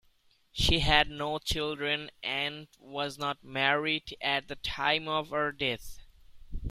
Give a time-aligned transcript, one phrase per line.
[0.51, 5.99] She had no children and was not married at the time of her death.